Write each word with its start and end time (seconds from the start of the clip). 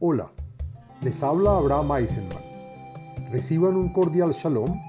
Hola, 0.00 0.30
les 1.02 1.24
habla 1.24 1.56
Abraham 1.56 1.90
Eisenman. 1.96 2.38
Reciban 3.32 3.74
un 3.74 3.92
cordial 3.92 4.30
shalom 4.30 4.80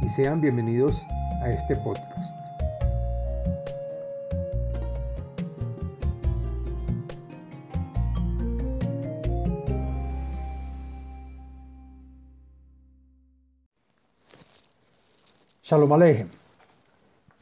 y 0.00 0.08
sean 0.08 0.40
bienvenidos 0.40 1.02
a 1.42 1.50
este 1.52 1.76
podcast. 1.76 2.34
Shalom 15.62 15.92
Alejem. 15.92 16.28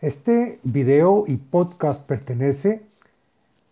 Este 0.00 0.58
video 0.64 1.22
y 1.28 1.36
podcast 1.36 2.04
pertenece 2.04 2.85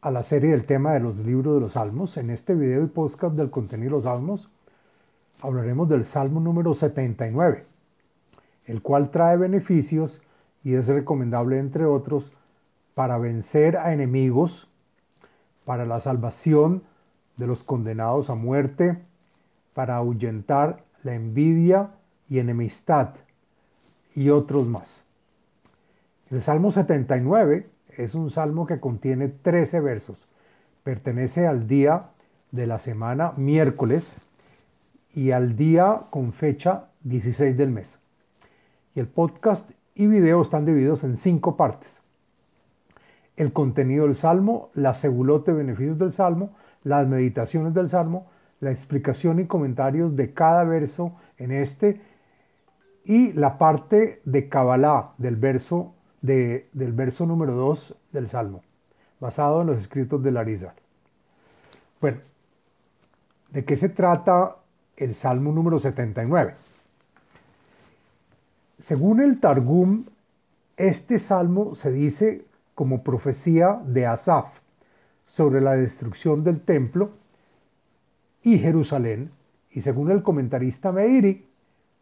a 0.04 0.10
la 0.10 0.22
serie 0.22 0.50
del 0.50 0.66
tema 0.66 0.92
de 0.92 1.00
los 1.00 1.20
libros 1.20 1.54
de 1.54 1.60
los 1.60 1.72
salmos. 1.72 2.18
En 2.18 2.28
este 2.28 2.54
video 2.54 2.84
y 2.84 2.88
podcast 2.88 3.34
del 3.36 3.48
contenido 3.48 3.88
de 3.88 3.94
los 3.96 4.02
salmos 4.02 4.50
hablaremos 5.40 5.88
del 5.88 6.04
salmo 6.04 6.40
número 6.40 6.74
79, 6.74 7.64
el 8.66 8.82
cual 8.82 9.10
trae 9.10 9.38
beneficios 9.38 10.20
y 10.62 10.74
es 10.74 10.88
recomendable, 10.88 11.58
entre 11.58 11.86
otros, 11.86 12.32
para 12.92 13.16
vencer 13.16 13.78
a 13.78 13.94
enemigos, 13.94 14.68
para 15.64 15.86
la 15.86 16.00
salvación 16.00 16.82
de 17.38 17.46
los 17.46 17.62
condenados 17.62 18.28
a 18.28 18.34
muerte, 18.34 19.02
para 19.72 19.96
ahuyentar 19.96 20.84
la 21.02 21.14
envidia 21.14 21.92
y 22.28 22.40
enemistad 22.40 23.14
y 24.14 24.28
otros 24.28 24.68
más. 24.68 25.06
El 26.30 26.42
Salmo 26.42 26.70
79 26.70 27.70
es 27.98 28.14
un 28.14 28.30
salmo 28.30 28.66
que 28.66 28.80
contiene 28.80 29.28
13 29.28 29.80
versos. 29.80 30.28
Pertenece 30.82 31.46
al 31.46 31.66
día 31.66 32.10
de 32.50 32.66
la 32.66 32.78
semana 32.78 33.32
miércoles 33.36 34.16
y 35.14 35.30
al 35.30 35.56
día 35.56 36.00
con 36.10 36.32
fecha 36.32 36.86
16 37.02 37.56
del 37.56 37.70
mes. 37.70 37.98
Y 38.94 39.00
el 39.00 39.06
podcast 39.06 39.70
y 39.94 40.06
video 40.06 40.42
están 40.42 40.64
divididos 40.64 41.04
en 41.04 41.16
cinco 41.16 41.56
partes. 41.56 42.02
El 43.36 43.52
contenido 43.52 44.04
del 44.04 44.14
salmo, 44.14 44.70
la 44.74 44.94
segulote 44.94 45.52
beneficios 45.52 45.98
del 45.98 46.12
salmo, 46.12 46.54
las 46.84 47.08
meditaciones 47.08 47.74
del 47.74 47.88
salmo, 47.88 48.26
la 48.60 48.70
explicación 48.70 49.40
y 49.40 49.46
comentarios 49.46 50.16
de 50.16 50.32
cada 50.32 50.64
verso 50.64 51.16
en 51.38 51.50
este 51.50 52.00
y 53.04 53.32
la 53.32 53.58
parte 53.58 54.22
de 54.24 54.48
Kabbalah 54.48 55.12
del 55.18 55.36
verso 55.36 55.93
del 56.24 56.92
verso 56.92 57.26
número 57.26 57.52
2 57.52 57.96
del 58.12 58.28
Salmo, 58.28 58.62
basado 59.20 59.60
en 59.60 59.66
los 59.66 59.76
escritos 59.76 60.22
de 60.22 60.30
Larizal. 60.30 60.72
Bueno, 62.00 62.18
¿de 63.50 63.64
qué 63.66 63.76
se 63.76 63.90
trata 63.90 64.56
el 64.96 65.14
Salmo 65.14 65.52
número 65.52 65.78
79? 65.78 66.54
Según 68.78 69.20
el 69.20 69.38
Targum, 69.38 70.06
este 70.78 71.18
salmo 71.18 71.74
se 71.74 71.92
dice 71.92 72.46
como 72.74 73.02
profecía 73.04 73.82
de 73.84 74.06
Asaf 74.06 74.60
sobre 75.26 75.60
la 75.60 75.76
destrucción 75.76 76.42
del 76.42 76.62
templo 76.62 77.10
y 78.42 78.58
Jerusalén, 78.58 79.30
y 79.70 79.82
según 79.82 80.10
el 80.10 80.22
comentarista 80.22 80.90
Meiri, 80.90 81.46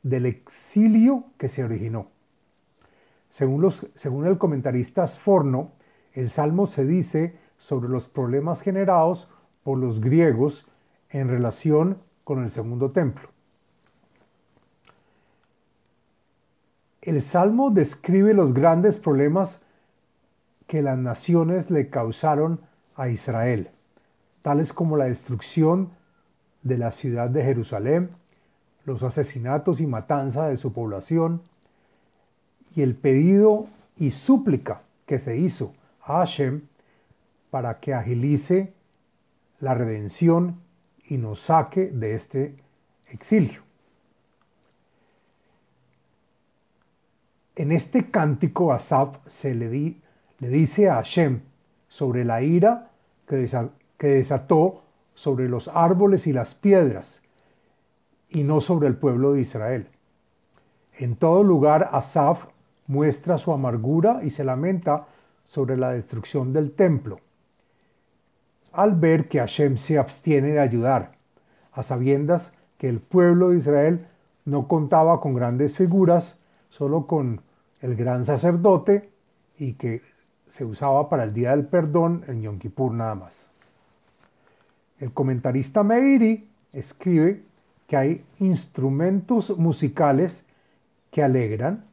del 0.04 0.26
exilio 0.26 1.24
que 1.38 1.48
se 1.48 1.64
originó. 1.64 2.11
Según, 3.32 4.26
el 4.26 4.36
comentarista 4.36 5.08
Sforno, 5.08 5.72
el 6.12 6.28
Salmo 6.28 6.66
se 6.66 6.84
dice 6.84 7.34
sobre 7.56 7.88
los 7.88 8.06
problemas 8.06 8.60
generados 8.60 9.30
por 9.64 9.78
los 9.78 10.02
griegos 10.02 10.66
en 11.08 11.28
relación 11.28 11.96
con 12.24 12.42
el 12.42 12.50
segundo 12.50 12.90
templo. 12.90 13.30
El 17.00 17.22
Salmo 17.22 17.70
describe 17.70 18.34
los 18.34 18.52
grandes 18.52 18.98
problemas 18.98 19.62
que 20.66 20.82
las 20.82 20.98
naciones 20.98 21.70
le 21.70 21.88
causaron 21.88 22.60
a 22.96 23.08
Israel, 23.08 23.70
tales 24.42 24.74
como 24.74 24.98
la 24.98 25.06
destrucción 25.06 25.90
de 26.62 26.76
la 26.76 26.92
ciudad 26.92 27.30
de 27.30 27.42
Jerusalén, 27.42 28.10
los 28.84 29.02
asesinatos 29.02 29.80
y 29.80 29.86
matanza 29.86 30.48
de 30.48 30.58
su 30.58 30.74
población, 30.74 31.40
y 32.74 32.82
el 32.82 32.94
pedido 32.94 33.66
y 33.96 34.10
súplica 34.10 34.82
que 35.06 35.18
se 35.18 35.36
hizo 35.36 35.74
a 36.02 36.18
Hashem 36.18 36.62
para 37.50 37.80
que 37.80 37.94
agilice 37.94 38.72
la 39.60 39.74
redención 39.74 40.60
y 41.06 41.18
nos 41.18 41.40
saque 41.40 41.86
de 41.86 42.14
este 42.14 42.54
exilio. 43.10 43.62
En 47.54 47.70
este 47.70 48.10
cántico 48.10 48.72
Asaf 48.72 49.18
se 49.26 49.54
le, 49.54 49.68
le 49.68 50.48
dice 50.48 50.88
a 50.88 50.94
Hashem 50.94 51.40
sobre 51.88 52.24
la 52.24 52.42
ira 52.42 52.90
que, 53.28 53.48
que 53.98 54.06
desató 54.06 54.82
sobre 55.14 55.48
los 55.48 55.68
árboles 55.68 56.26
y 56.26 56.32
las 56.32 56.54
piedras 56.54 57.20
y 58.30 58.42
no 58.42 58.62
sobre 58.62 58.88
el 58.88 58.96
pueblo 58.96 59.34
de 59.34 59.42
Israel. 59.42 59.88
En 60.96 61.16
todo 61.16 61.44
lugar 61.44 61.90
Asaf 61.92 62.46
muestra 62.86 63.38
su 63.38 63.52
amargura 63.52 64.20
y 64.22 64.30
se 64.30 64.44
lamenta 64.44 65.06
sobre 65.44 65.76
la 65.76 65.90
destrucción 65.90 66.52
del 66.52 66.72
templo, 66.72 67.20
al 68.72 68.92
ver 68.94 69.28
que 69.28 69.38
Hashem 69.38 69.76
se 69.76 69.98
abstiene 69.98 70.52
de 70.52 70.60
ayudar, 70.60 71.12
a 71.72 71.82
sabiendas 71.82 72.52
que 72.78 72.88
el 72.88 73.00
pueblo 73.00 73.50
de 73.50 73.58
Israel 73.58 74.06
no 74.44 74.66
contaba 74.68 75.20
con 75.20 75.34
grandes 75.34 75.74
figuras, 75.74 76.36
solo 76.70 77.06
con 77.06 77.42
el 77.80 77.96
gran 77.96 78.24
sacerdote 78.24 79.10
y 79.58 79.74
que 79.74 80.02
se 80.48 80.64
usaba 80.64 81.08
para 81.08 81.24
el 81.24 81.32
día 81.32 81.50
del 81.50 81.66
perdón 81.66 82.24
en 82.28 82.42
Yom 82.42 82.58
Kippur 82.58 82.92
nada 82.92 83.14
más. 83.14 83.50
El 84.98 85.12
comentarista 85.12 85.82
Meiri 85.82 86.48
escribe 86.72 87.42
que 87.86 87.96
hay 87.96 88.24
instrumentos 88.38 89.56
musicales 89.58 90.44
que 91.10 91.22
alegran, 91.22 91.84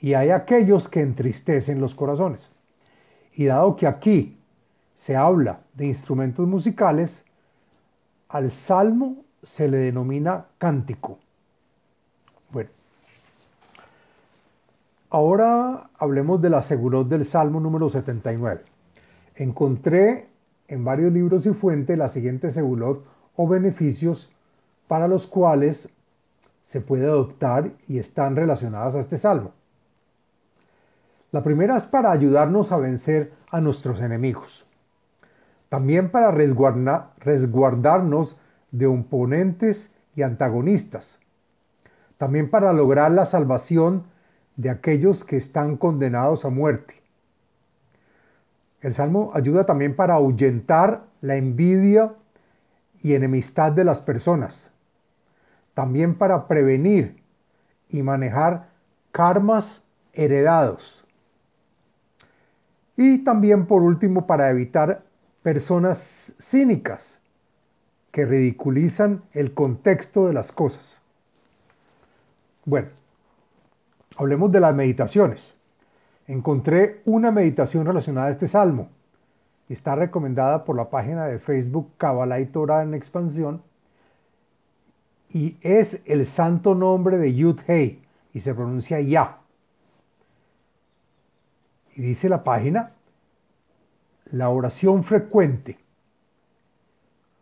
y 0.00 0.14
hay 0.14 0.30
aquellos 0.30 0.88
que 0.88 1.00
entristecen 1.00 1.80
los 1.80 1.94
corazones. 1.94 2.50
Y 3.34 3.46
dado 3.46 3.76
que 3.76 3.86
aquí 3.86 4.36
se 4.94 5.16
habla 5.16 5.60
de 5.74 5.86
instrumentos 5.86 6.46
musicales, 6.46 7.24
al 8.28 8.50
salmo 8.50 9.24
se 9.42 9.68
le 9.68 9.78
denomina 9.78 10.46
cántico. 10.58 11.18
Bueno, 12.50 12.70
ahora 15.10 15.90
hablemos 15.98 16.40
de 16.42 16.50
la 16.50 16.62
seguridad 16.62 17.04
del 17.04 17.24
salmo 17.24 17.60
número 17.60 17.88
79. 17.88 18.62
Encontré 19.36 20.28
en 20.66 20.84
varios 20.84 21.12
libros 21.12 21.46
y 21.46 21.50
fuentes 21.50 21.96
la 21.96 22.08
siguiente 22.08 22.50
segulot 22.50 23.04
o 23.36 23.46
beneficios 23.46 24.30
para 24.88 25.08
los 25.08 25.26
cuales 25.26 25.88
se 26.62 26.80
puede 26.80 27.06
adoptar 27.06 27.70
y 27.86 27.98
están 27.98 28.36
relacionadas 28.36 28.94
a 28.94 29.00
este 29.00 29.16
salmo. 29.16 29.52
La 31.30 31.42
primera 31.42 31.76
es 31.76 31.84
para 31.84 32.10
ayudarnos 32.10 32.72
a 32.72 32.78
vencer 32.78 33.32
a 33.50 33.60
nuestros 33.60 34.00
enemigos. 34.00 34.64
También 35.68 36.10
para 36.10 36.30
resguardarnos 36.30 38.38
de 38.70 38.86
oponentes 38.86 39.90
y 40.16 40.22
antagonistas. 40.22 41.20
También 42.16 42.48
para 42.48 42.72
lograr 42.72 43.10
la 43.10 43.26
salvación 43.26 44.04
de 44.56 44.70
aquellos 44.70 45.24
que 45.24 45.36
están 45.36 45.76
condenados 45.76 46.46
a 46.46 46.50
muerte. 46.50 47.02
El 48.80 48.94
Salmo 48.94 49.30
ayuda 49.34 49.64
también 49.64 49.94
para 49.94 50.14
ahuyentar 50.14 51.04
la 51.20 51.36
envidia 51.36 52.14
y 53.00 53.14
enemistad 53.14 53.72
de 53.72 53.84
las 53.84 54.00
personas. 54.00 54.70
También 55.74 56.16
para 56.16 56.48
prevenir 56.48 57.22
y 57.90 58.02
manejar 58.02 58.70
karmas 59.12 59.82
heredados. 60.12 61.04
Y 62.98 63.18
también, 63.18 63.66
por 63.66 63.82
último, 63.82 64.26
para 64.26 64.50
evitar 64.50 65.04
personas 65.40 66.34
cínicas 66.40 67.20
que 68.10 68.26
ridiculizan 68.26 69.22
el 69.32 69.54
contexto 69.54 70.26
de 70.26 70.32
las 70.32 70.50
cosas. 70.50 71.00
Bueno, 72.64 72.88
hablemos 74.16 74.50
de 74.50 74.58
las 74.58 74.74
meditaciones. 74.74 75.54
Encontré 76.26 77.00
una 77.04 77.30
meditación 77.30 77.86
relacionada 77.86 78.26
a 78.26 78.30
este 78.32 78.48
salmo. 78.48 78.88
Está 79.68 79.94
recomendada 79.94 80.64
por 80.64 80.74
la 80.74 80.90
página 80.90 81.26
de 81.26 81.38
Facebook 81.38 81.92
Kabbalah 81.98 82.40
y 82.40 82.46
Torah 82.46 82.82
en 82.82 82.94
expansión. 82.94 83.62
Y 85.30 85.56
es 85.60 86.02
el 86.04 86.26
santo 86.26 86.74
nombre 86.74 87.16
de 87.16 87.32
Yud 87.32 87.60
Hei 87.68 88.02
y 88.34 88.40
se 88.40 88.54
pronuncia 88.54 89.00
Ya. 89.00 89.38
Y 91.98 92.02
dice 92.02 92.28
la 92.28 92.44
página, 92.44 92.90
la 94.30 94.50
oración 94.50 95.02
frecuente 95.02 95.80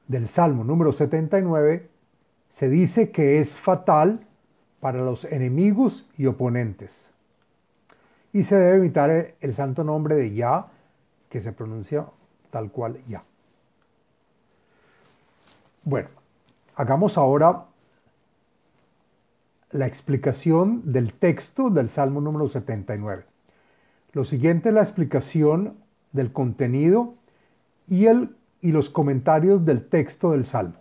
del 0.08 0.28
Salmo 0.28 0.64
número 0.64 0.94
79 0.94 1.90
se 2.48 2.70
dice 2.70 3.10
que 3.10 3.38
es 3.38 3.58
fatal 3.58 4.26
para 4.80 5.02
los 5.02 5.26
enemigos 5.26 6.08
y 6.16 6.24
oponentes. 6.24 7.10
Y 8.32 8.44
se 8.44 8.56
debe 8.56 8.78
evitar 8.78 9.34
el, 9.38 9.54
santo 9.54 9.84
nombre 9.84 10.14
de 10.14 10.34
Yah, 10.34 10.64
que 11.28 11.42
se 11.42 11.52
pronuncia 11.52 12.06
tal 12.48 12.70
cual 12.70 12.98
Yah. 13.08 13.24
Bueno, 15.84 16.08
hagamos 16.76 17.18
ahora 17.18 17.66
la 19.72 19.86
explicación 19.86 20.80
del 20.90 21.12
texto 21.12 21.68
del 21.68 21.90
Salmo 21.90 22.22
número 22.22 22.48
79. 22.48 23.35
Lo 24.16 24.24
siguiente 24.24 24.70
es 24.70 24.74
la 24.74 24.80
explicación 24.80 25.76
del 26.12 26.32
contenido 26.32 27.16
y, 27.86 28.06
el, 28.06 28.34
y 28.62 28.72
los 28.72 28.88
comentarios 28.88 29.66
del 29.66 29.86
texto 29.90 30.30
del 30.30 30.46
Salmo. 30.46 30.78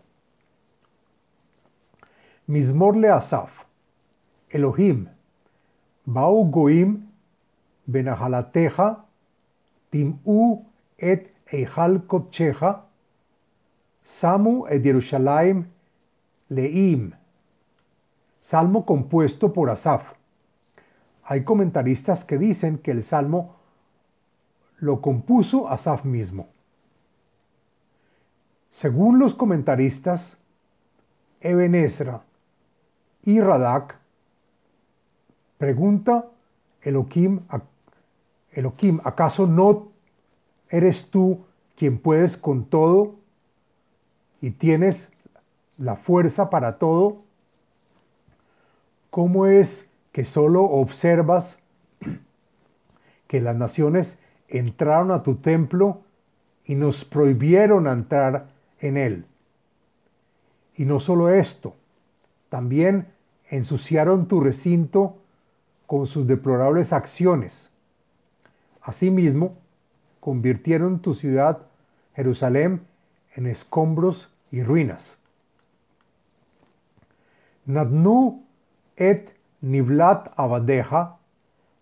Mismor 2.47 2.95
le 2.95 3.09
Asaf, 3.09 3.65
Elohim, 4.49 5.09
Bau 6.05 6.45
Goim, 6.49 7.09
Benahalateja, 7.85 9.03
Tim'u 9.89 10.63
et 10.97 11.33
Eihal 11.51 12.07
Kotcheja, 12.07 12.85
Samu 14.01 14.65
et 14.69 14.79
Yerushalayim, 14.81 15.65
Leim. 16.47 17.11
Salmo 18.39 18.85
compuesto 18.85 19.51
por 19.51 19.69
Asaf. 19.69 20.13
Hay 21.27 21.43
comentaristas 21.43 22.23
que 22.23 22.37
dicen 22.37 22.77
que 22.77 22.91
el 22.91 23.03
salmo 23.03 23.55
lo 24.77 25.01
compuso 25.01 25.67
Asaf 25.67 26.05
mismo. 26.05 26.49
Según 28.69 29.17
los 29.17 29.33
comentaristas, 29.33 30.37
Eben 31.41 31.75
y 33.23 33.39
Radak 33.39 33.97
pregunta 35.57 36.25
Elohim, 36.81 37.39
Elohim, 38.51 38.99
¿acaso 39.03 39.47
no 39.47 39.89
eres 40.69 41.09
tú 41.09 41.39
quien 41.75 41.97
puedes 41.97 42.37
con 42.37 42.65
todo 42.65 43.15
y 44.41 44.51
tienes 44.51 45.11
la 45.77 45.95
fuerza 45.95 46.51
para 46.51 46.77
todo? 46.77 47.17
¿Cómo 49.09 49.47
es 49.47 49.89
que 50.15 50.23
solo 50.23 50.63
observas 50.63 51.59
que 53.27 53.41
las 53.41 53.57
naciones 53.57 54.17
entraron 54.47 55.11
a 55.11 55.23
tu 55.23 55.35
templo 55.35 56.03
y 56.63 56.75
nos 56.75 57.03
prohibieron 57.03 57.85
entrar 57.85 58.47
en 58.79 58.95
él? 58.95 59.25
Y 60.73 60.85
no 60.85 61.01
solo 61.01 61.29
esto, 61.29 61.75
también 62.47 63.09
ensuciaron 63.49 64.29
tu 64.29 64.39
recinto 64.39 65.17
con 65.85 66.07
sus 66.07 66.25
deplorables 66.25 66.93
acciones. 66.93 67.69
Asimismo, 68.81 69.51
convirtieron 70.21 71.01
tu 71.01 71.13
ciudad, 71.13 71.63
Jerusalén, 72.15 72.87
en 73.33 73.47
escombros 73.47 74.33
y 74.49 74.63
ruinas. 74.63 75.17
Nadnu 77.65 78.45
et 78.95 79.34
niblat 79.61 80.31
abadeja, 80.37 81.17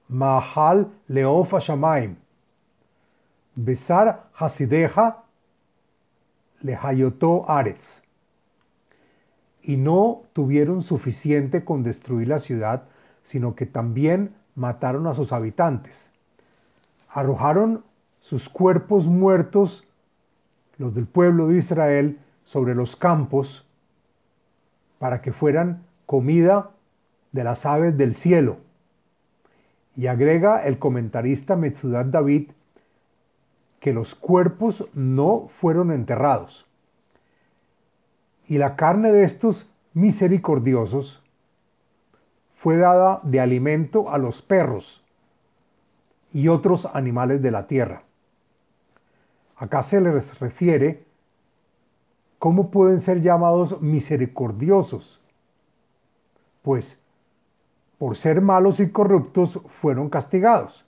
mahal 0.10 0.90
leofa 1.08 1.60
shamaim, 1.60 2.16
besar 3.56 4.30
hasideja, 4.34 5.24
lehayoto 6.62 7.50
aretz 7.50 8.04
y 9.64 9.78
no 9.78 10.24
tuvieron 10.34 10.82
suficiente 10.82 11.64
con 11.64 11.84
destruir 11.84 12.28
la 12.28 12.40
ciudad, 12.40 12.84
sino 13.24 13.56
que 13.56 13.66
también 13.66 14.36
mataron 14.56 15.08
a 15.08 15.14
sus 15.14 15.32
habitantes. 15.32 16.12
Arrojaron 17.10 17.84
sus 18.20 18.50
cuerpos 18.50 19.08
muertos, 19.08 19.88
los 20.78 20.94
del 20.94 21.08
pueblo 21.08 21.48
de 21.48 21.58
Israel, 21.58 22.20
sobre 22.44 22.76
los 22.76 22.98
campos 22.98 23.66
para 25.00 25.22
que 25.22 25.32
fueran 25.32 25.84
comida 26.06 26.72
de 27.34 27.44
las 27.44 27.66
aves 27.66 27.98
del 27.98 28.16
cielo. 28.16 28.60
Y 29.98 30.08
agrega 30.08 30.64
el 30.64 30.80
comentarista 30.80 31.58
Metzudat 31.58 32.08
David 32.08 32.52
que 33.82 33.92
los 33.94 34.16
cuerpos 34.16 34.88
no 34.94 35.50
fueron 35.50 35.92
enterrados 35.92 36.66
y 38.48 38.58
la 38.58 38.76
carne 38.76 39.12
de 39.12 39.24
estos 39.24 39.70
misericordiosos 39.94 41.22
fue 42.54 42.78
dada 42.78 43.20
de 43.24 43.40
alimento 43.40 44.10
a 44.10 44.18
los 44.18 44.42
perros 44.42 45.04
y 46.34 46.48
otros 46.48 46.86
animales 46.94 47.42
de 47.42 47.52
la 47.52 47.68
tierra. 47.68 48.04
Acá 49.58 49.84
se 49.84 50.02
les 50.02 50.40
refiere 50.40 51.06
cómo 52.40 52.70
pueden 52.72 53.00
ser 53.00 53.22
llamados 53.22 53.82
misericordiosos, 53.82 55.22
pues 56.62 57.00
por 58.04 58.18
ser 58.18 58.42
malos 58.42 58.82
y 58.82 58.90
corruptos 58.90 59.62
fueron 59.66 60.10
castigados. 60.10 60.86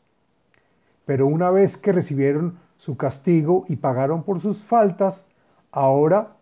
Pero 1.06 1.28
una 1.28 1.50
vez 1.50 1.78
que 1.78 1.94
recibieron 1.94 2.60
su 2.76 2.98
castigo 2.98 3.64
y 3.70 3.78
pagaron 3.78 4.24
por 4.24 4.42
sus 4.42 4.66
faltas, 4.66 5.26
ahora 5.72 6.36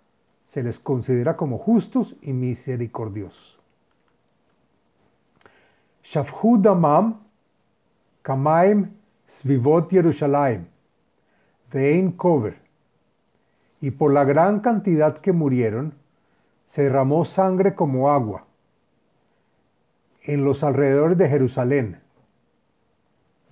se 0.45 0.63
les 0.63 0.79
considera 0.79 1.35
como 1.35 1.59
justos 1.59 2.15
y 2.23 2.33
misericordiosos. 2.33 3.59
Shafhu 6.01 6.59
damam 6.59 7.19
kamaim 8.23 8.93
svivot 9.27 9.91
Yerushalayim 9.91 10.65
vein 11.71 12.13
cover 12.13 12.57
y 13.79 13.91
por 13.91 14.11
la 14.11 14.23
gran 14.23 14.59
cantidad 14.59 15.19
que 15.19 15.33
murieron 15.33 15.93
se 16.65 16.85
derramó 16.85 17.25
sangre 17.25 17.75
como 17.75 18.09
agua 18.09 18.47
en 20.23 20.43
los 20.43 20.63
alrededores 20.63 21.17
de 21.17 21.29
Jerusalén 21.29 21.99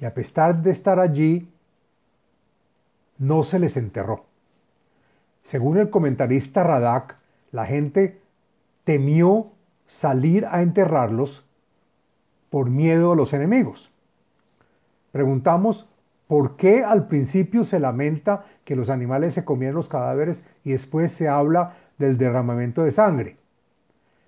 y 0.01 0.05
a 0.05 0.13
pesar 0.13 0.61
de 0.61 0.71
estar 0.71 0.99
allí 0.99 1.47
no 3.19 3.43
se 3.43 3.59
les 3.59 3.77
enterró. 3.77 4.25
Según 5.43 5.77
el 5.77 5.89
comentarista 5.91 6.63
Radak, 6.63 7.17
la 7.51 7.65
gente 7.65 8.19
temió 8.83 9.45
salir 9.85 10.45
a 10.47 10.63
enterrarlos 10.63 11.45
por 12.49 12.69
miedo 12.69 13.11
a 13.11 13.15
los 13.15 13.33
enemigos. 13.33 13.91
Preguntamos, 15.11 15.87
¿por 16.27 16.55
qué 16.55 16.83
al 16.83 17.07
principio 17.07 17.63
se 17.63 17.79
lamenta 17.79 18.45
que 18.65 18.75
los 18.75 18.89
animales 18.89 19.35
se 19.35 19.45
comieron 19.45 19.75
los 19.75 19.87
cadáveres 19.87 20.43
y 20.63 20.71
después 20.71 21.11
se 21.11 21.27
habla 21.27 21.75
del 21.99 22.17
derramamiento 22.17 22.83
de 22.83 22.91
sangre? 22.91 23.35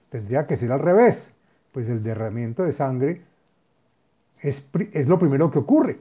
Tendría 0.09 0.43
que 0.43 0.55
ser 0.55 0.71
al 0.71 0.81
revés, 0.81 1.33
pues 1.74 1.89
el 1.89 2.03
derramamiento 2.03 2.63
de 2.63 2.72
sangre 2.72 3.22
es, 4.42 4.65
es 4.94 5.08
lo 5.08 5.20
primero 5.20 5.51
que 5.51 5.60
ocurre. 5.60 6.00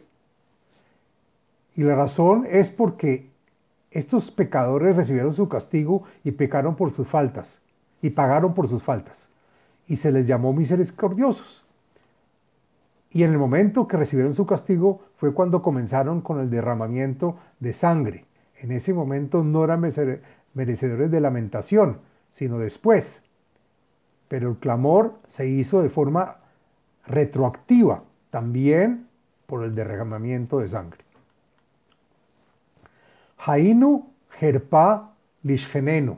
Y 1.75 1.83
la 1.83 1.97
razón 1.97 2.47
es 2.49 2.71
porque 2.71 3.31
estos 3.91 4.31
pecadores 4.31 4.95
recibieron 4.95 5.33
su 5.33 5.49
castigo 5.49 6.05
y 6.23 6.33
pecaron 6.33 6.77
por 6.77 6.91
sus 6.91 7.09
faltas, 7.09 7.61
y 8.01 8.11
pagaron 8.11 8.55
por 8.55 8.69
sus 8.69 8.83
faltas, 8.83 9.31
y 9.87 9.97
se 9.97 10.13
les 10.13 10.27
llamó 10.27 10.53
misericordiosos. 10.53 11.67
Y 13.11 13.23
en 13.25 13.33
el 13.33 13.39
momento 13.39 13.87
que 13.87 13.97
recibieron 13.97 14.35
su 14.35 14.47
castigo 14.47 15.03
fue 15.17 15.35
cuando 15.35 15.63
comenzaron 15.63 16.23
con 16.23 16.41
el 16.41 16.51
derramamiento 16.51 17.37
de 17.61 17.75
sangre. 17.75 18.25
En 18.59 18.73
ese 18.73 18.95
momento 18.95 19.45
no 19.45 19.65
eran 19.65 19.81
merecedores 20.55 21.11
de 21.11 21.21
lamentación, 21.21 21.99
sino 22.31 22.59
después. 22.59 23.23
Pero 24.33 24.49
el 24.49 24.57
clamor 24.57 25.13
se 25.27 25.47
hizo 25.47 25.83
de 25.83 25.91
forma 25.91 26.39
retroactiva, 27.07 28.03
también 28.31 29.07
por 29.45 29.63
el 29.63 29.75
derramamiento 29.75 30.61
de 30.61 30.69
sangre. 30.69 31.05
Hainu 33.37 34.09
Gerpa 34.31 35.13
Lishgenenu, 35.43 36.17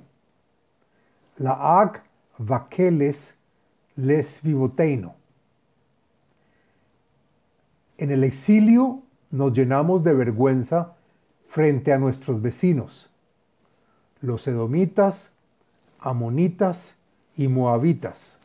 Laag 1.38 2.04
Vakeles 2.38 3.35
Les 3.97 4.40
Vivoteino. 4.44 5.16
En 7.99 8.12
el 8.12 8.23
exilio 8.23 9.02
nos 9.33 9.52
llenamos 9.52 10.04
de 10.04 10.14
vergüenza 10.14 10.92
frente 11.49 11.92
a 11.92 11.99
nuestros 11.99 12.40
vecinos, 12.40 13.11
los 14.21 14.47
edomitas, 14.47 15.33
amonitas 15.99 16.94
y 17.37 17.49
moabitas, 17.49 18.38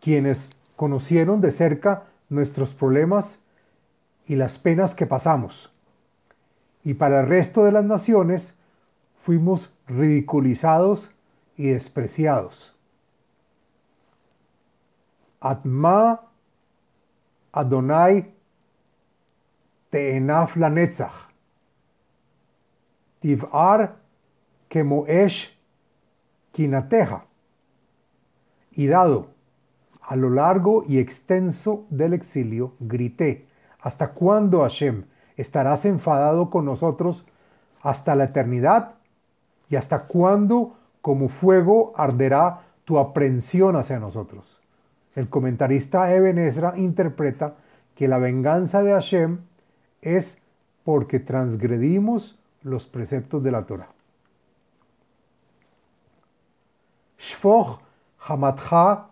quienes 0.00 0.50
conocieron 0.76 1.40
de 1.40 1.50
cerca 1.50 2.04
nuestros 2.28 2.74
problemas 2.74 3.38
y 4.26 4.36
las 4.36 4.58
penas 4.58 4.94
que 4.94 5.06
pasamos 5.06 5.70
y 6.86 6.94
para 6.94 7.22
el 7.22 7.26
resto 7.26 7.64
de 7.64 7.72
las 7.72 7.84
naciones 7.84 8.54
fuimos 9.16 9.70
ridiculizados 9.88 11.10
y 11.56 11.70
despreciados. 11.70 12.76
Atma 15.40 16.20
Adonai 17.50 18.32
Teenaf 19.90 20.54
Lanetzach. 20.54 21.28
Tiv'ar 23.20 23.96
Kemoesh 24.68 25.58
Kinateja. 26.52 27.25
Y 28.76 28.86
dado 28.86 29.28
a 30.02 30.14
lo 30.14 30.30
largo 30.30 30.84
y 30.86 30.98
extenso 30.98 31.84
del 31.90 32.12
exilio, 32.12 32.74
grité, 32.78 33.48
¿hasta 33.80 34.12
cuándo, 34.12 34.60
Hashem, 34.60 35.06
estarás 35.36 35.84
enfadado 35.84 36.50
con 36.50 36.64
nosotros? 36.64 37.24
¿Hasta 37.82 38.14
la 38.14 38.24
eternidad? 38.24 38.94
¿Y 39.68 39.76
hasta 39.76 40.06
cuándo 40.06 40.76
como 41.00 41.28
fuego 41.28 41.92
arderá 41.96 42.60
tu 42.84 42.98
aprensión 42.98 43.76
hacia 43.76 43.98
nosotros? 43.98 44.60
El 45.14 45.28
comentarista 45.28 46.14
Eben 46.14 46.38
Ezra 46.38 46.74
interpreta 46.76 47.54
que 47.94 48.06
la 48.06 48.18
venganza 48.18 48.82
de 48.82 48.92
Hashem 48.92 49.38
es 50.02 50.38
porque 50.84 51.18
transgredimos 51.18 52.38
los 52.62 52.86
preceptos 52.86 53.42
de 53.42 53.50
la 53.50 53.64
Torah. 53.64 53.88
Shfoch 57.18 57.85
hamatcha 58.26 59.06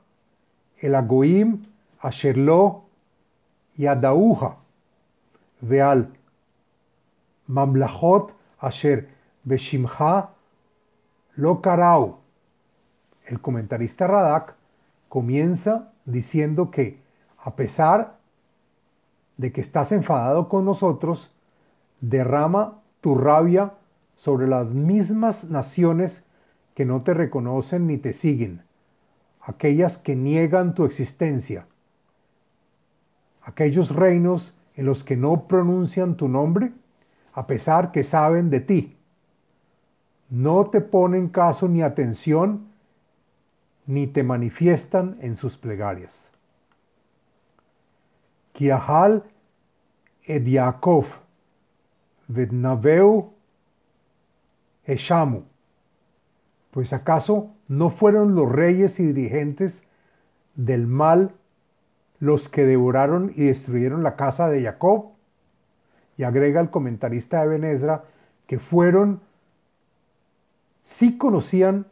el 0.79 0.95
agoim 0.95 1.65
asherlo 2.01 2.85
yadauha 3.77 4.57
veal 5.61 6.09
mamlachot 7.49 8.33
asher 8.61 9.09
beshimcha 9.45 10.31
lo 11.37 11.61
karau. 11.61 12.19
El 13.27 13.41
comentarista 13.41 14.07
Radak 14.07 14.55
comienza 15.09 15.93
diciendo 16.05 16.71
que 16.71 17.01
a 17.39 17.57
pesar 17.57 18.17
de 19.37 19.53
que 19.53 19.61
estás 19.61 19.93
enfadado 19.93 20.49
con 20.49 20.65
nosotros, 20.65 21.31
derrama 22.01 22.81
tu 23.01 23.15
rabia 23.15 23.73
sobre 24.17 24.47
las 24.47 24.67
mismas 24.69 25.45
naciones 25.51 26.25
que 26.75 26.85
no 26.85 27.03
te 27.03 27.15
reconocen 27.15 27.87
ni 27.87 27.99
te 27.99 28.13
siguen, 28.13 28.64
aquellas 29.45 29.99
que 29.99 30.17
niegan 30.17 30.75
tu 30.75 30.85
existencia, 30.85 31.67
aquellos 33.43 33.95
reinos 33.95 34.57
en 34.75 34.87
los 34.87 35.05
que 35.05 35.17
no 35.17 35.47
pronuncian 35.47 36.17
tu 36.17 36.29
nombre, 36.29 36.73
a 37.35 37.47
pesar 37.47 37.93
que 37.93 38.05
saben 38.05 38.51
de 38.51 38.61
ti. 38.61 38.97
No 40.31 40.67
te 40.71 40.81
ponen 40.81 41.29
caso 41.29 41.69
ni 41.69 41.83
atención, 41.83 42.67
ni 43.87 44.07
te 44.07 44.23
manifiestan 44.23 45.19
en 45.21 45.37
sus 45.37 45.59
plegarias. 45.59 46.31
Kiahal 48.53 49.25
ed 50.25 50.47
Yaakov, 50.47 51.07
Vednaveu 52.29 53.35
Eshamu. 54.87 55.43
Pues 56.71 56.93
acaso 56.93 57.54
no 57.69 57.91
fueron 57.91 58.35
los 58.35 58.51
reyes 58.51 59.01
y 59.01 59.07
dirigentes 59.07 59.85
del 60.55 60.87
mal 60.87 61.33
los 62.21 62.49
que 62.49 62.65
devoraron 62.65 63.33
y 63.35 63.45
destruyeron 63.45 64.03
la 64.03 64.17
casa 64.17 64.49
de 64.49 64.63
Jacob? 64.63 65.13
Y 66.17 66.23
agrega 66.23 66.61
el 66.61 66.71
comentarista 66.71 67.43
de 67.43 67.49
Benezra 67.49 68.05
que 68.47 68.59
fueron, 68.59 69.21
sí 70.83 71.19
conocían 71.19 71.87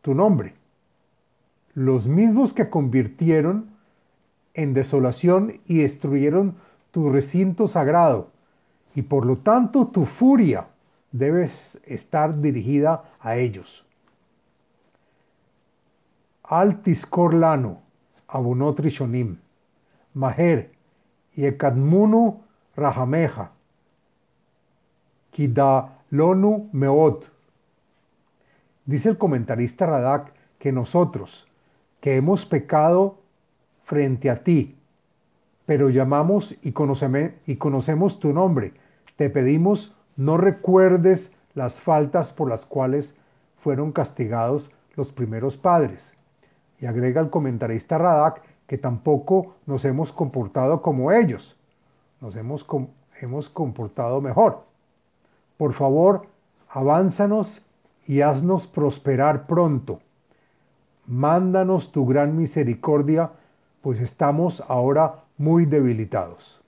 tu 0.00 0.14
nombre, 0.14 0.54
los 1.74 2.06
mismos 2.06 2.52
que 2.52 2.68
convirtieron 2.68 3.70
en 4.54 4.74
desolación 4.74 5.60
y 5.66 5.78
destruyeron 5.78 6.54
tu 6.90 7.10
recinto 7.10 7.68
sagrado, 7.68 8.30
y 8.94 9.02
por 9.02 9.24
lo 9.24 9.38
tanto 9.38 9.86
tu 9.86 10.04
furia 10.04 10.66
debe 11.12 11.48
estar 11.86 12.40
dirigida 12.40 13.04
a 13.20 13.36
ellos. 13.36 13.86
Al 16.44 16.82
Tiscorlano, 16.82 17.80
Abunot 18.28 18.80
Rishonim, 18.80 19.38
Maher, 20.14 20.70
Yekadmunu 21.36 22.40
Rahameja, 22.76 23.52
Kidalonu 25.30 26.68
Meot. 26.72 27.30
Dice 28.84 29.08
el 29.08 29.18
comentarista 29.18 29.86
Radak 29.86 30.32
que 30.58 30.72
nosotros, 30.72 31.48
que 32.00 32.16
hemos 32.16 32.44
pecado 32.44 33.18
frente 33.84 34.28
a 34.28 34.42
ti, 34.42 34.76
pero 35.64 35.90
llamamos 35.90 36.56
y 36.62 36.72
conocemos 36.72 38.18
tu 38.18 38.32
nombre. 38.32 38.74
Te 39.16 39.30
pedimos 39.30 39.94
no 40.16 40.36
recuerdes 40.36 41.32
las 41.54 41.80
faltas 41.80 42.32
por 42.32 42.48
las 42.48 42.66
cuales 42.66 43.14
fueron 43.56 43.92
castigados 43.92 44.70
los 44.94 45.12
primeros 45.12 45.56
padres. 45.56 46.14
Y 46.82 46.86
agrega 46.86 47.20
el 47.20 47.30
comentarista 47.30 47.96
Radak 47.96 48.42
que 48.66 48.76
tampoco 48.76 49.54
nos 49.66 49.84
hemos 49.84 50.12
comportado 50.12 50.82
como 50.82 51.12
ellos, 51.12 51.56
nos 52.20 52.34
hemos, 52.34 52.66
hemos 53.20 53.48
comportado 53.48 54.20
mejor. 54.20 54.64
Por 55.56 55.74
favor, 55.74 56.26
avánzanos 56.68 57.62
y 58.08 58.22
haznos 58.22 58.66
prosperar 58.66 59.46
pronto. 59.46 60.00
Mándanos 61.06 61.92
tu 61.92 62.04
gran 62.04 62.36
misericordia 62.36 63.30
pues 63.80 64.00
estamos 64.00 64.60
ahora 64.66 65.22
muy 65.38 65.66
debilitados. 65.66 66.62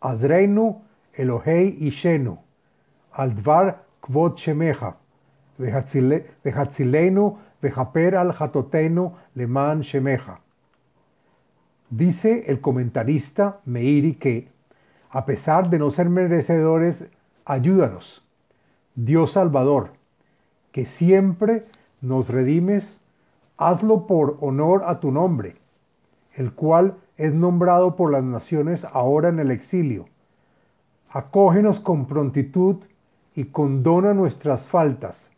Azreinu 0.00 0.80
Elohei 1.14 1.76
Ishenu, 1.80 2.38
Aldvar 3.12 3.82
Kvot 4.00 4.38
Shemeja, 4.38 4.96
Vehatzilenu 5.58 7.38
Vehaper 7.62 8.16
al 8.16 8.34
Hatotenu 8.36 9.12
Leman 9.34 9.80
Shemeja. 9.82 10.40
Dice 11.88 12.44
el 12.48 12.60
comentarista 12.60 13.60
Meiri 13.64 14.14
que, 14.14 14.48
a 15.10 15.24
pesar 15.24 15.70
de 15.70 15.78
no 15.78 15.90
ser 15.90 16.10
merecedores, 16.10 17.08
ayúdanos, 17.44 18.26
Dios 18.94 19.32
Salvador, 19.32 19.90
que 20.72 20.86
siempre 20.86 21.62
nos 22.00 22.28
redimes 22.30 23.00
hazlo 23.58 24.06
por 24.06 24.38
honor 24.40 24.82
a 24.86 25.00
tu 25.00 25.12
nombre, 25.12 25.54
el 26.34 26.52
cual 26.52 26.96
es 27.16 27.32
nombrado 27.32 27.94
por 27.94 28.10
las 28.10 28.24
naciones 28.24 28.84
ahora 28.84 29.28
en 29.28 29.38
el 29.38 29.50
exilio. 29.50 30.06
Acógenos 31.10 31.78
con 31.78 32.06
prontitud 32.06 32.76
y 33.34 33.44
condona 33.44 34.14
nuestras 34.14 34.68
faltas, 34.68 35.30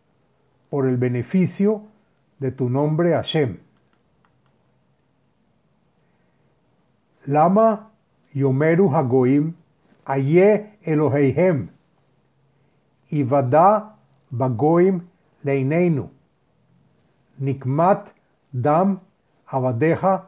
por 0.70 0.86
el 0.86 0.96
beneficio 0.96 1.82
de 2.44 2.50
tu 2.50 2.68
nombre 2.68 3.14
Hashem. 3.14 3.56
Lama 7.26 7.90
Yomeru 8.34 8.90
Hagoim 8.90 9.54
Aye 10.04 10.76
Eloheihem 10.84 11.70
Ivada 13.10 13.96
Bagoim 14.30 15.00
Leineinu 15.42 16.10
Nikmat 17.40 18.12
Dam 18.52 19.00
Abadeja 19.48 20.24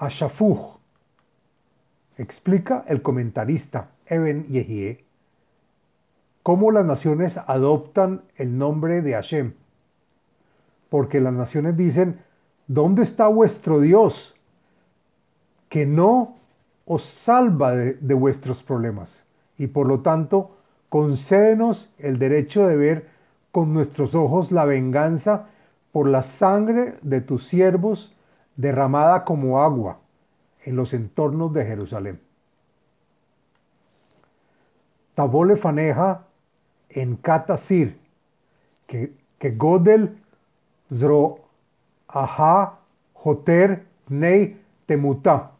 Ashafuch. 0.00 0.80
Explica 2.18 2.84
el 2.88 3.02
comentarista 3.02 3.90
Eben 4.06 4.48
Yehie 4.48 5.04
cómo 6.42 6.72
las 6.72 6.84
naciones 6.84 7.38
adoptan 7.38 8.22
el 8.34 8.58
nombre 8.58 9.00
de 9.00 9.12
Hashem. 9.12 9.61
Porque 10.92 11.22
las 11.22 11.32
naciones 11.32 11.74
dicen, 11.74 12.20
¿dónde 12.66 13.02
está 13.02 13.26
vuestro 13.26 13.80
Dios? 13.80 14.34
Que 15.70 15.86
no 15.86 16.34
os 16.84 17.02
salva 17.02 17.74
de, 17.74 18.12
vuestros 18.12 18.62
problemas. 18.62 19.24
Y 19.56 19.68
por 19.68 19.86
lo 19.86 20.00
tanto, 20.00 20.50
concédenos 20.90 21.90
el 21.96 22.18
derecho 22.18 22.66
de 22.66 22.76
ver 22.76 23.08
con 23.52 23.72
nuestros 23.72 24.14
ojos 24.14 24.52
la 24.52 24.66
venganza 24.66 25.46
por 25.92 26.08
la 26.08 26.22
sangre 26.22 26.98
de 27.00 27.22
tus 27.22 27.48
siervos 27.48 28.14
derramada 28.56 29.24
como 29.24 29.62
agua 29.62 29.96
en 30.62 30.76
los 30.76 30.92
entornos 30.92 31.54
de 31.54 31.64
Jerusalén. 31.64 32.20
Tabole 35.14 35.56
faneja 35.56 36.26
en 36.90 37.16
Katasir, 37.16 37.98
que, 38.86 39.14
que 39.38 39.52
Godel 39.52 40.18
Zro 40.92 41.38
Aha 42.08 42.78
Joter 43.14 43.86
Nei 44.08 44.56
Temuta, 44.86 45.52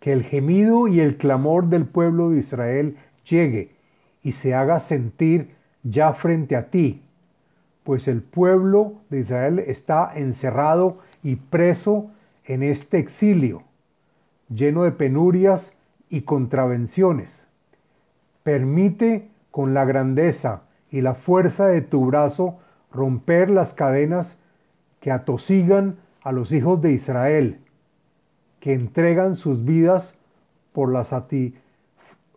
que 0.00 0.12
el 0.12 0.22
gemido 0.22 0.86
y 0.86 1.00
el 1.00 1.16
clamor 1.16 1.66
del 1.66 1.86
pueblo 1.86 2.30
de 2.30 2.38
Israel 2.38 2.96
llegue 3.24 3.72
y 4.22 4.32
se 4.32 4.54
haga 4.54 4.78
sentir 4.78 5.56
ya 5.82 6.12
frente 6.12 6.54
a 6.54 6.70
ti, 6.70 7.02
pues 7.82 8.06
el 8.06 8.22
pueblo 8.22 8.94
de 9.08 9.20
Israel 9.20 9.58
está 9.58 10.12
encerrado 10.14 10.98
y 11.22 11.36
preso 11.36 12.10
en 12.44 12.62
este 12.62 12.98
exilio, 12.98 13.62
lleno 14.48 14.84
de 14.84 14.92
penurias 14.92 15.74
y 16.10 16.22
contravenciones. 16.22 17.48
Permite 18.42 19.28
con 19.50 19.74
la 19.74 19.84
grandeza 19.84 20.62
y 20.90 21.00
la 21.00 21.14
fuerza 21.14 21.66
de 21.66 21.80
tu 21.80 22.06
brazo 22.06 22.58
romper 22.92 23.50
las 23.50 23.74
cadenas 23.74 24.38
que 25.00 25.10
atosigan 25.10 25.98
a 26.22 26.32
los 26.32 26.52
hijos 26.52 26.80
de 26.82 26.92
Israel, 26.92 27.60
que 28.60 28.74
entregan 28.74 29.36
sus 29.36 29.64
vidas 29.64 30.14
por 30.72 30.92
la, 30.92 31.06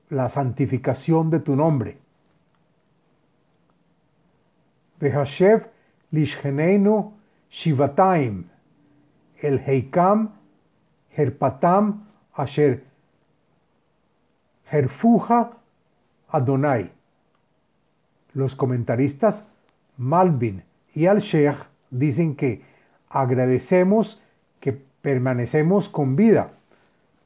la 0.10 0.30
santificación 0.30 1.30
de 1.30 1.40
tu 1.40 1.56
nombre. 1.56 1.98
Behashev 5.00 5.68
lishgeneinu 6.12 7.14
shivataim, 7.50 8.46
el 9.42 9.60
heikam 9.60 10.30
herpatam 11.18 12.06
asher 12.34 12.84
herfuja 14.72 15.52
Adonai. 16.30 16.92
Los 18.34 18.56
comentaristas 18.56 19.46
Malvin 19.98 20.64
y 20.94 21.06
Al-Sheikh 21.06 21.58
dicen 21.90 22.36
que 22.36 22.64
agradecemos 23.10 24.22
que 24.60 24.74
permanecemos 25.02 25.90
con 25.90 26.16
vida, 26.16 26.52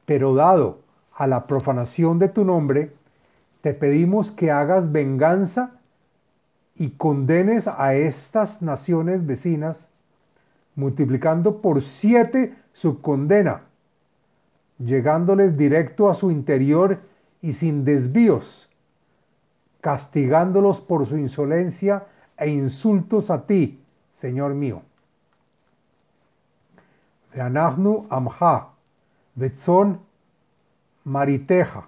pero 0.05 0.33
dado 0.33 0.79
a 1.13 1.27
la 1.27 1.45
profanación 1.45 2.19
de 2.19 2.29
tu 2.29 2.43
nombre, 2.43 2.91
te 3.61 3.73
pedimos 3.73 4.31
que 4.31 4.51
hagas 4.51 4.91
venganza 4.91 5.79
y 6.75 6.91
condenes 6.91 7.67
a 7.67 7.95
estas 7.95 8.61
naciones 8.61 9.25
vecinas, 9.25 9.89
multiplicando 10.75 11.61
por 11.61 11.81
siete 11.81 12.53
su 12.73 13.01
condena, 13.01 13.61
llegándoles 14.77 15.57
directo 15.57 16.09
a 16.09 16.13
su 16.13 16.31
interior 16.31 16.97
y 17.41 17.53
sin 17.53 17.85
desvíos, 17.85 18.69
castigándolos 19.79 20.81
por 20.81 21.05
su 21.05 21.17
insolencia 21.17 22.05
e 22.37 22.49
insultos 22.49 23.29
a 23.29 23.45
ti, 23.45 23.79
Señor 24.13 24.53
mío. 24.53 24.81
Veanahnu 27.33 28.07
amha, 28.09 28.69
betzon 29.35 29.99
mariteja, 31.03 31.87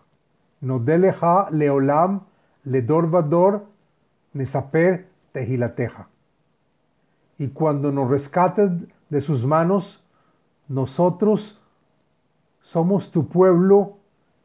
nodeleja 0.61 1.49
leolam, 1.51 2.21
ledorvador, 2.63 3.65
nesaper 4.33 5.07
tejilateja. 5.31 6.07
Y 7.37 7.49
cuando 7.49 7.91
nos 7.91 8.09
rescates 8.09 8.71
de 9.09 9.21
sus 9.21 9.45
manos, 9.45 10.03
nosotros 10.67 11.59
somos 12.61 13.11
tu 13.11 13.27
pueblo 13.27 13.97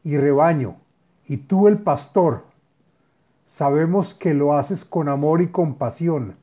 y 0.05 0.17
rebaño, 0.17 0.77
y 1.27 1.39
tú 1.39 1.69
el 1.69 1.79
pastor. 1.79 2.45
Sabemos 3.55 4.15
que 4.15 4.33
lo 4.33 4.55
haces 4.55 4.87
con 4.87 5.11
amor 5.11 5.43
y 5.43 5.49
compasión. 5.49 6.37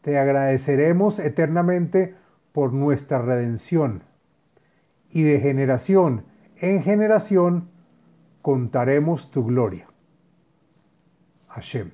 Te 0.00 0.18
agradeceremos 0.18 1.18
eternamente 1.18 2.14
por 2.52 2.72
nuestra 2.72 3.18
redención. 3.20 4.04
Y 5.10 5.22
de 5.24 5.38
generación 5.38 6.24
en 6.56 6.82
generación 6.82 7.68
contaremos 8.40 9.32
tu 9.32 9.44
gloria. 9.44 9.86
Hashem. 11.48 11.90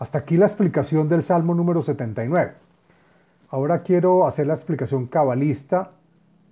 Hasta 0.00 0.18
aquí 0.18 0.36
la 0.36 0.46
explicación 0.46 1.08
del 1.08 1.22
Salmo 1.22 1.54
número 1.54 1.80
79. 1.80 2.54
Ahora 3.50 3.84
quiero 3.84 4.26
hacer 4.26 4.48
la 4.48 4.54
explicación 4.54 5.06
cabalista 5.06 5.92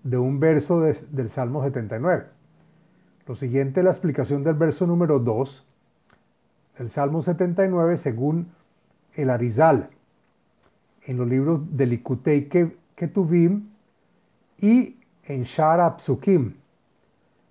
de 0.04 0.18
un 0.18 0.38
verso 0.38 0.82
del 0.82 1.30
Salmo 1.30 1.64
79. 1.64 2.26
Lo 3.26 3.34
siguiente 3.34 3.80
es 3.80 3.84
la 3.84 3.90
explicación 3.90 4.44
del 4.44 4.54
verso 4.54 4.86
número 4.86 5.18
2 5.18 5.66
el 6.80 6.88
Salmo 6.88 7.20
79 7.20 7.98
según 7.98 8.52
el 9.14 9.28
Arizal, 9.28 9.90
en 11.02 11.18
los 11.18 11.28
libros 11.28 11.76
de 11.76 11.84
Likutei 11.84 12.48
Ketuvim 12.94 13.68
y 14.58 14.96
en 15.24 15.42
Shara 15.42 15.98
Psukim, 15.98 16.54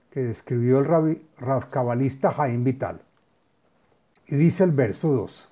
que 0.10 0.32
escribió 0.32 0.80
el 0.80 1.20
cabalista 1.70 2.32
Jaim 2.32 2.64
Vital. 2.64 3.02
Y 4.26 4.36
dice 4.36 4.64
el 4.64 4.72
verso 4.72 5.14
2, 5.14 5.50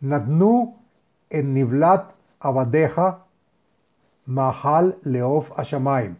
Nadnu 0.00 0.78
en 1.30 1.54
Nivlat 1.54 2.10
Abadeja 2.40 3.24
Mahal 4.26 4.98
Leof 5.02 5.52
Ashamaim. 5.56 6.16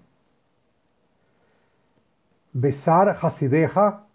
Besar 2.52 3.18
Hasideja 3.20 4.07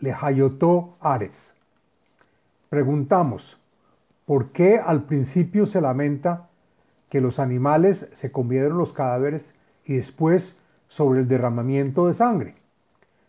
Lehayotó 0.00 0.96
Ares. 1.00 1.54
Preguntamos, 2.70 3.58
¿por 4.26 4.50
qué 4.50 4.78
al 4.78 5.02
principio 5.02 5.66
se 5.66 5.80
lamenta 5.80 6.48
que 7.08 7.20
los 7.20 7.38
animales 7.40 8.08
se 8.12 8.30
comieron 8.30 8.78
los 8.78 8.92
cadáveres 8.92 9.54
y 9.84 9.94
después 9.94 10.58
sobre 10.86 11.20
el 11.20 11.28
derramamiento 11.28 12.06
de 12.06 12.14
sangre? 12.14 12.54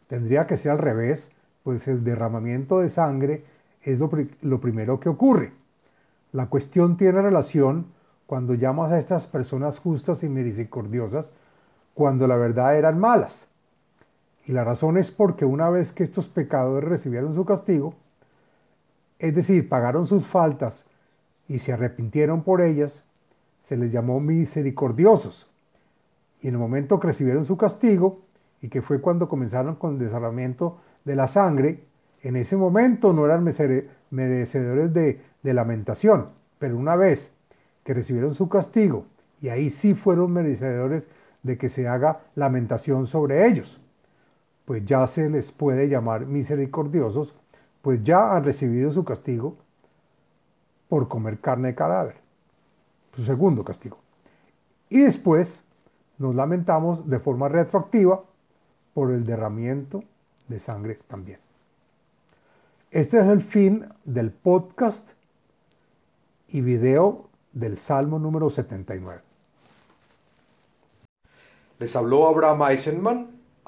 Tendría 0.07 0.45
que 0.45 0.57
ser 0.57 0.71
al 0.71 0.77
revés, 0.77 1.31
pues 1.63 1.87
el 1.87 2.03
derramamiento 2.03 2.79
de 2.79 2.89
sangre 2.89 3.43
es 3.81 3.97
lo, 3.97 4.11
lo 4.41 4.61
primero 4.61 4.99
que 4.99 5.09
ocurre. 5.09 5.53
La 6.33 6.47
cuestión 6.47 6.97
tiene 6.97 7.21
relación 7.21 7.87
cuando 8.27 8.53
llamas 8.53 8.91
a 8.91 8.99
estas 8.99 9.25
personas 9.25 9.79
justas 9.79 10.21
y 10.21 10.29
misericordiosas 10.29 11.33
cuando 11.95 12.27
la 12.27 12.35
verdad 12.35 12.77
eran 12.77 12.99
malas. 12.99 13.48
Y 14.49 14.51
la 14.51 14.63
razón 14.63 14.97
es 14.97 15.11
porque 15.11 15.45
una 15.45 15.69
vez 15.69 15.91
que 15.91 16.01
estos 16.01 16.27
pecadores 16.27 16.89
recibieron 16.89 17.35
su 17.35 17.45
castigo, 17.45 17.93
es 19.19 19.35
decir, 19.35 19.69
pagaron 19.69 20.07
sus 20.07 20.25
faltas 20.25 20.87
y 21.47 21.59
se 21.59 21.71
arrepintieron 21.71 22.41
por 22.41 22.61
ellas, 22.61 23.03
se 23.61 23.77
les 23.77 23.91
llamó 23.91 24.19
misericordiosos. 24.19 25.47
Y 26.41 26.47
en 26.47 26.55
el 26.55 26.59
momento 26.59 26.99
que 26.99 27.05
recibieron 27.05 27.45
su 27.45 27.57
castigo, 27.57 28.21
y 28.59 28.69
que 28.69 28.81
fue 28.81 29.01
cuando 29.01 29.29
comenzaron 29.29 29.75
con 29.75 29.93
el 29.93 29.99
desarrolamiento 29.99 30.79
de 31.05 31.15
la 31.15 31.27
sangre, 31.27 31.83
en 32.23 32.35
ese 32.35 32.57
momento 32.57 33.13
no 33.13 33.25
eran 33.25 33.43
merecedores 34.09 34.91
de, 34.91 35.21
de 35.43 35.53
lamentación, 35.53 36.29
pero 36.57 36.75
una 36.75 36.95
vez 36.95 37.33
que 37.83 37.93
recibieron 37.93 38.33
su 38.33 38.49
castigo, 38.49 39.05
y 39.43 39.49
ahí 39.49 39.69
sí 39.69 39.93
fueron 39.93 40.33
merecedores 40.33 41.07
de 41.43 41.59
que 41.59 41.69
se 41.69 41.87
haga 41.87 42.21
lamentación 42.33 43.05
sobre 43.05 43.47
ellos 43.47 43.79
pues 44.69 44.85
ya 44.85 45.07
se 45.07 45.27
les 45.31 45.51
puede 45.51 45.89
llamar 45.89 46.27
misericordiosos, 46.27 47.33
pues 47.81 48.03
ya 48.03 48.35
han 48.35 48.43
recibido 48.43 48.91
su 48.91 49.03
castigo 49.03 49.57
por 50.87 51.07
comer 51.07 51.39
carne 51.39 51.69
de 51.69 51.75
cadáver, 51.75 52.17
su 53.15 53.25
segundo 53.25 53.63
castigo. 53.63 53.97
Y 54.87 54.99
después 54.99 55.63
nos 56.19 56.35
lamentamos 56.35 57.09
de 57.09 57.17
forma 57.17 57.47
retroactiva 57.47 58.23
por 58.93 59.09
el 59.09 59.25
derramiento 59.25 60.03
de 60.47 60.59
sangre 60.59 60.99
también. 61.07 61.39
Este 62.91 63.17
es 63.21 63.25
el 63.25 63.41
fin 63.41 63.89
del 64.05 64.29
podcast 64.29 65.13
y 66.47 66.61
video 66.61 67.27
del 67.53 67.75
Salmo 67.79 68.19
número 68.19 68.51
79. 68.51 69.19
Les 71.79 71.95
habló 71.95 72.27
Abraham 72.27 72.69
Eisenman 72.69 73.38